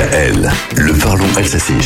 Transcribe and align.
DKL, 0.00 0.50
le 0.76 0.98
parlons 0.98 1.28
alsacien. 1.36 1.76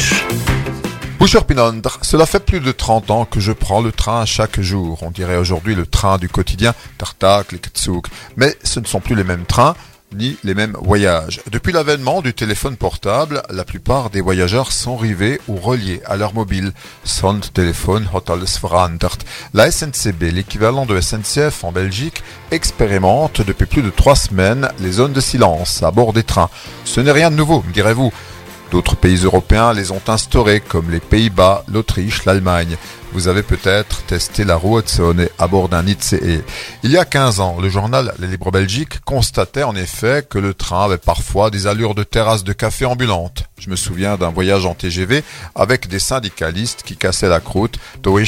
Pinondre, 1.48 1.98
cela 2.03 2.26
fait 2.26 2.38
plus 2.38 2.60
de 2.60 2.71
30 2.71 3.10
ans 3.10 3.25
que 3.25 3.40
je 3.40 3.50
prends 3.50 3.80
le 3.80 3.90
train 3.90 4.25
chaque 4.25 4.60
jour. 4.60 5.02
On 5.02 5.10
dirait 5.10 5.37
aujourd'hui 5.37 5.74
le 5.74 5.85
train 5.85 6.16
du 6.16 6.29
quotidien, 6.29 6.74
Tartak, 6.96 7.50
Liktsuk. 7.50 8.06
Mais 8.37 8.56
ce 8.62 8.79
ne 8.79 8.85
sont 8.85 9.00
plus 9.00 9.16
les 9.16 9.24
mêmes 9.24 9.46
trains, 9.46 9.74
ni 10.14 10.37
les 10.45 10.54
mêmes 10.54 10.77
voyages. 10.80 11.40
Depuis 11.51 11.72
l'avènement 11.72 12.22
du 12.22 12.35
téléphone 12.35 12.76
portable, 12.76 13.42
la 13.51 13.64
plupart 13.64 14.10
des 14.10 14.21
voyageurs 14.21 14.72
sont 14.72 14.96
rivés 14.96 15.40
ou 15.49 15.56
reliés 15.56 16.01
à 16.06 16.16
leur 16.16 16.34
mobile. 16.34 16.73
Sond 17.05 17.41
téléphone 17.52 18.09
hotels 18.12 18.45
verandert. 18.62 19.19
La 19.52 19.70
SNCB, 19.70 20.32
l'équivalent 20.32 20.87
de 20.87 21.00
SNCF 21.00 21.64
en 21.64 21.73
Belgique, 21.73 22.23
expérimente 22.50 23.42
depuis 23.42 23.66
plus 23.66 23.82
de 23.82 23.91
trois 23.91 24.16
semaines 24.16 24.69
les 24.80 24.92
zones 24.92 25.12
de 25.12 25.20
silence 25.20 25.82
à 25.82 25.91
bord 25.91 26.12
des 26.12 26.23
trains. 26.23 26.51
Ce 26.84 27.01
n'est 27.01 27.12
rien 27.12 27.30
de 27.30 27.37
nouveau, 27.37 27.62
me 27.66 27.73
direz-vous. 27.73 28.12
D'autres 28.75 28.97
pays 28.97 29.19
européens 29.19 29.73
les 29.73 29.92
ont 29.92 30.02
instaurés, 30.09 30.59
comme 30.59 30.91
les 30.91 30.98
Pays-Bas, 30.98 31.62
l'Autriche, 31.73 32.24
l'Allemagne. 32.24 32.77
Vous 33.12 33.28
avez 33.28 33.45
peut-être 33.45 34.02
testé 34.02 34.42
la 34.42 34.56
roue 34.56 34.80
Hudson 34.80 35.28
à 35.38 35.46
bord 35.46 35.69
d'un 35.69 35.87
ICE. 35.87 36.16
Il 36.82 36.91
y 36.91 36.98
a 36.98 37.05
15 37.05 37.38
ans, 37.38 37.56
le 37.62 37.68
journal 37.68 38.12
Les 38.18 38.27
Libres 38.27 38.51
Belgique 38.51 38.98
constatait 39.05 39.62
en 39.62 39.77
effet 39.77 40.27
que 40.29 40.38
le 40.41 40.55
train 40.55 40.87
avait 40.87 40.98
parfois 40.98 41.51
des 41.51 41.68
allures 41.68 41.95
de 41.95 42.02
terrasse 42.02 42.42
de 42.42 42.52
café 42.52 42.84
ambulante. 42.84 43.45
Je 43.58 43.70
me 43.70 43.76
souviens 43.76 44.16
d'un 44.16 44.30
voyage 44.30 44.66
en 44.66 44.74
TGV 44.74 45.22
avec 45.54 45.86
des 45.88 46.00
syndicalistes 46.00 46.82
qui 46.82 46.96
cassaient 46.96 47.28
la 47.28 47.40
croûte. 47.40 47.78
Comme 48.02 48.24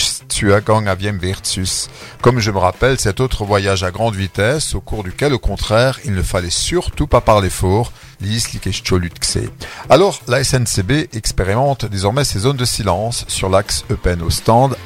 je 2.39 2.51
me 2.51 2.59
rappelle 2.59 3.01
cet 3.01 3.21
autre 3.21 3.45
voyage 3.45 3.83
à 3.83 3.91
grande 3.91 4.15
vitesse 4.15 4.75
au 4.75 4.81
cours 4.81 5.03
duquel 5.03 5.35
au 5.35 5.39
contraire 5.39 5.99
il 6.05 6.15
ne 6.15 6.23
fallait 6.23 6.51
surtout 6.51 7.07
pas 7.07 7.21
parler 7.21 7.51
fort. 7.51 7.93
Alors 9.91 10.21
la 10.27 10.43
SNCB 10.43 11.09
expérimente 11.13 11.85
désormais 11.85 12.25
ces 12.25 12.39
zones 12.39 12.57
de 12.57 12.65
silence 12.65 13.27
sur 13.29 13.51
l'axe 13.51 13.85
Eupen 13.91 14.23
au 14.23 14.31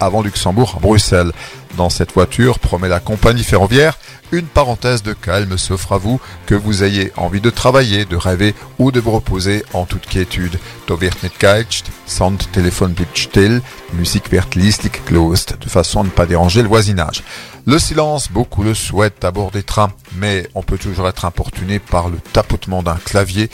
avant 0.00 0.22
Luxembourg 0.22 0.81
Bruxelles. 0.81 1.31
Dans 1.77 1.91
cette 1.91 2.13
voiture, 2.13 2.59
promet 2.59 2.89
la 2.89 3.01
compagnie 3.01 3.45
ferroviaire, 3.45 3.99
une 4.33 4.47
parenthèse 4.47 5.03
de 5.03 5.13
calme 5.13 5.59
s'offre 5.59 5.93
à 5.93 5.99
vous, 5.99 6.21
que 6.47 6.55
vous 6.55 6.85
ayez 6.85 7.12
envie 7.17 7.41
de 7.41 7.51
travailler, 7.51 8.05
de 8.05 8.17
rêver 8.17 8.55
ou 8.79 8.93
de 8.93 9.01
vous 9.01 9.11
reposer 9.11 9.65
en 9.73 9.87
toute 9.87 10.07
quiétude. 10.07 10.59
Wird 10.89 11.23
nicht 11.23 11.39
Sound 12.07 12.49
bleibt 12.51 13.17
still, 13.17 13.62
musique 13.93 14.33
wird 14.33 14.57
leislich 14.57 15.05
closed, 15.05 15.57
de 15.61 15.69
façon 15.69 16.01
à 16.01 16.05
ne 16.05 16.09
pas 16.09 16.27
déranger 16.27 16.62
le 16.62 16.69
voisinage. 16.69 17.23
Le 17.67 17.79
silence, 17.79 18.31
beaucoup 18.33 18.65
le 18.65 18.75
souhaitent 18.75 19.25
à 19.25 19.31
bord 19.31 19.53
des 19.53 19.62
trains, 19.62 19.93
mais 20.17 20.49
on 20.55 20.62
peut 20.62 20.79
toujours 20.79 21.07
être 21.09 21.25
importuné 21.25 21.79
par 21.79 22.09
le 22.09 22.19
tapotement 22.33 22.83
d'un 22.83 22.97
clavier, 22.97 23.51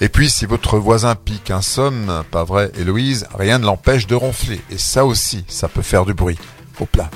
et 0.00 0.08
puis 0.08 0.30
si 0.30 0.46
votre 0.46 0.78
voisin 0.78 1.14
pique 1.14 1.50
un 1.50 1.62
somme, 1.62 2.22
pas 2.30 2.44
vrai 2.44 2.70
Héloïse, 2.78 3.26
rien 3.36 3.58
ne 3.58 3.64
l'empêche 3.64 4.06
de 4.06 4.14
ronfler, 4.14 4.60
et 4.70 4.78
ça 4.78 5.04
aussi, 5.04 5.44
ça 5.56 5.68
peut 5.68 5.80
faire 5.80 6.04
du 6.04 6.12
bruit. 6.12 6.38
Hop 6.80 6.94
là, 6.96 7.10